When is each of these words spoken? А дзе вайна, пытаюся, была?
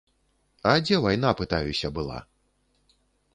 А 0.69 0.71
дзе 0.85 0.97
вайна, 1.03 1.31
пытаюся, 1.41 1.93
была? 1.99 2.19